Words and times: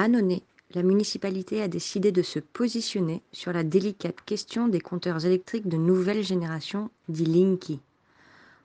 À 0.00 0.04
Annonay, 0.04 0.40
la 0.72 0.82
municipalité 0.82 1.60
a 1.60 1.68
décidé 1.68 2.10
de 2.10 2.22
se 2.22 2.38
positionner 2.38 3.20
sur 3.32 3.52
la 3.52 3.62
délicate 3.62 4.22
question 4.24 4.66
des 4.66 4.80
compteurs 4.80 5.26
électriques 5.26 5.68
de 5.68 5.76
nouvelle 5.76 6.22
génération, 6.22 6.88
dits 7.10 7.26
Linky. 7.26 7.80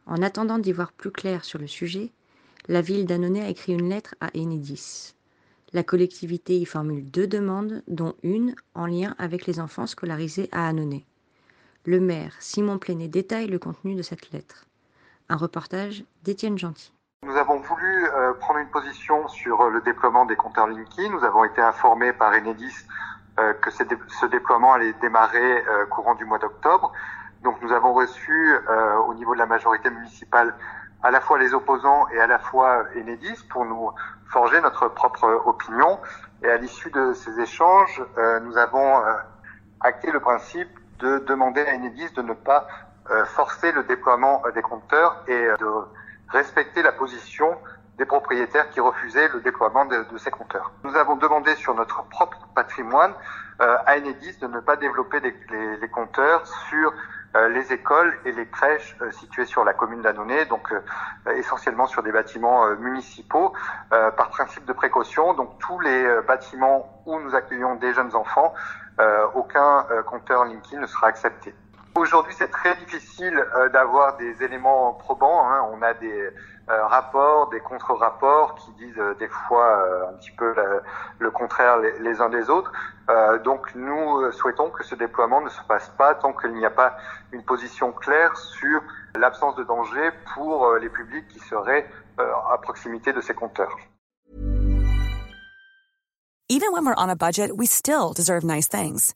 En 0.06 0.22
attendant 0.22 0.60
d'y 0.60 0.72
voir 0.72 0.94
plus 0.94 1.12
clair 1.12 1.44
sur 1.44 1.60
le 1.60 1.68
sujet, 1.68 2.10
la 2.70 2.80
ville 2.80 3.06
d'Annonay 3.06 3.42
a 3.42 3.50
écrit 3.50 3.74
une 3.74 3.90
lettre 3.90 4.16
à 4.22 4.30
Enedis. 4.34 5.14
La 5.74 5.84
collectivité 5.84 6.58
y 6.58 6.64
formule 6.64 7.12
deux 7.12 7.28
demandes, 7.28 7.84
dont 7.90 8.16
une 8.24 8.56
en 8.74 8.86
lien 8.86 9.14
avec 9.18 9.46
les 9.46 9.60
enfants 9.60 9.88
scolarisés 9.88 10.48
à 10.54 10.70
Annonay. 10.70 11.04
Le 11.84 12.00
maire 12.00 12.38
Simon 12.40 12.80
Plenet 12.80 13.10
détaille 13.10 13.48
le 13.48 13.60
contenu 13.60 13.96
de 13.96 14.04
cette 14.04 14.32
lettre. 14.32 14.68
Un 15.28 15.36
reportage 15.36 16.06
d'Étienne 16.24 16.58
Gentil. 16.58 16.95
Nous 17.26 17.42
avons 17.42 17.58
voulu 17.58 18.08
euh, 18.08 18.34
prendre 18.36 18.60
une 18.60 18.70
position 18.70 19.28
sur 19.28 19.60
euh, 19.60 19.70
le 19.70 19.82
déploiement 19.82 20.26
des 20.26 20.36
compteurs 20.36 20.68
Linky. 20.68 21.10
Nous 21.10 21.24
avons 21.24 21.44
été 21.44 21.60
informés 21.60 22.14
par 22.14 22.32
Enedis 22.34 22.74
euh, 23.40 23.54
que 23.56 23.72
ce, 23.72 23.84
dé 23.84 23.98
ce, 24.22 24.26
déploiement 24.28 24.74
allait 24.74 24.94
démarrer 25.02 25.66
euh, 25.68 25.86
courant 25.88 26.16
du 26.16 26.24
mois 26.24 26.38
d'octobre. 26.38 26.94
Donc 27.44 27.62
nous 27.62 27.74
avons 27.74 27.94
reçu 27.94 28.32
euh, 28.70 28.96
au 29.00 29.16
niveau 29.16 29.34
de 29.34 29.40
la 29.40 29.48
majorité 29.48 29.90
municipale 29.90 30.56
à 31.04 31.12
la 31.12 31.20
fois 31.20 31.38
les 31.38 31.54
opposants 31.54 32.08
et 32.10 32.20
à 32.22 32.28
la 32.28 32.40
fois 32.40 32.86
Enedis 32.96 33.44
pour 33.50 33.66
nous 33.66 33.90
forger 34.28 34.62
notre 34.62 34.88
propre 34.88 35.42
opinion. 35.46 36.00
Et 36.44 36.50
à 36.50 36.58
l'issue 36.58 36.92
de 36.92 37.14
ces 37.14 37.40
échanges, 37.40 38.02
euh, 38.18 38.40
nous 38.42 38.56
avons 38.58 39.02
acté 39.82 40.12
le 40.12 40.20
principe 40.20 40.70
de 41.00 41.20
demander 41.20 41.66
à 41.66 41.74
Enedis 41.74 42.14
de 42.14 42.22
ne 42.22 42.34
pas 42.34 42.68
forcer 43.26 43.72
le 43.72 43.84
déploiement 43.84 44.42
des 44.56 44.62
compteurs 44.64 45.24
et 45.28 45.48
de 45.60 45.68
respecter 46.30 46.82
la 46.82 46.92
position 46.92 47.58
des 47.98 48.06
propriétaires 48.06 48.70
qui 48.70 48.80
refusaient 48.80 49.30
le 49.30 49.40
déploiement 49.42 49.86
de, 49.86 50.06
ces 50.18 50.32
compteurs. 50.32 50.72
Nous 50.84 50.96
avons 50.96 51.16
demandé 51.16 51.56
sur 51.56 51.74
notre 51.74 52.04
propre 52.10 52.38
patrimoine 52.54 53.14
euh, 53.62 53.78
à 53.86 53.98
Enedis 53.98 54.38
de 54.42 54.48
ne 54.48 54.60
pas 54.60 54.76
développer 54.76 55.20
les, 55.22 55.88
compteurs 55.90 56.46
sur 56.70 56.94
euh, 57.36 57.50
les 57.50 57.74
écoles 57.74 58.18
et 58.24 58.32
les 58.32 58.46
crèches 58.48 58.96
euh, 59.02 59.12
situées 59.12 59.46
sur 59.46 59.66
la 59.66 59.74
commune 59.74 60.02
d'Annonay, 60.02 60.46
donc 60.46 60.72
euh, 60.72 61.34
essentiellement 61.36 61.86
sur 61.86 62.02
des 62.02 62.12
bâtiments 62.12 62.70
municipaux, 62.78 63.54
par 63.90 64.30
principe 64.30 64.66
de 64.66 64.74
précaution. 64.74 65.34
Donc 65.34 65.58
tous 65.60 65.80
les 65.80 66.22
bâtiments 66.28 67.02
où 67.06 67.20
nous 67.20 67.36
accueillons 67.36 67.76
des 67.76 67.94
jeunes 67.94 68.16
enfants, 68.16 68.54
aucun 69.34 69.86
compteur 70.06 70.46
Linky 70.46 70.78
ne 70.78 70.86
sera 70.86 71.08
accepté. 71.08 71.54
Aujourd'hui, 71.98 72.34
c'est 72.38 72.52
très 72.52 72.76
difficile 72.76 73.40
euh, 73.56 73.70
d'avoir 73.70 74.18
des 74.18 74.44
éléments 74.44 74.94
probants. 74.96 75.50
Hein. 75.50 75.66
On 75.72 75.82
a 75.82 75.94
des 75.94 76.30
euh, 76.70 76.86
rapports, 76.88 77.50
des 77.50 77.62
contre-rapports 77.62 78.56
qui 78.56 78.72
disent 78.74 79.00
euh, 79.00 79.14
des 79.14 79.30
fois 79.30 80.10
un 80.10 80.14
petit 80.18 80.32
peu 80.32 80.54
le, 81.20 81.32
contraire 81.32 81.78
les, 81.78 81.98
les, 82.00 82.20
uns 82.20 82.28
des 82.30 82.50
autres. 82.50 82.72
donc, 83.46 83.74
nous 83.76 84.30
souhaitons 84.34 84.70
que 84.72 84.84
ce 84.84 84.96
déploiement 84.96 85.40
ne 85.40 85.50
se 85.50 85.62
passe 85.70 85.90
pas 85.98 86.16
tant 86.16 86.34
qu'il 86.34 86.54
n'y 86.54 86.66
a 86.66 86.70
pas 86.70 86.98
une 87.32 87.44
position 87.44 87.94
claire 87.94 88.36
sur 88.36 88.82
l'absence 89.16 89.56
de 89.56 89.64
danger 89.64 90.12
pour 90.34 90.76
les 90.76 90.90
publics 90.90 91.28
qui 91.30 91.40
seraient 91.40 91.90
à 92.18 92.58
proximité 92.58 93.14
de 93.14 93.22
ces 93.22 93.34
compteurs. 93.34 93.76
Even 96.50 96.72
when 96.74 96.86
we're 96.86 96.96
on 96.98 97.10
a 97.10 97.16
budget, 97.16 97.52
we 97.56 97.68
still 97.68 98.14
deserve 98.14 98.44
nice 98.44 98.68
things. 98.68 99.16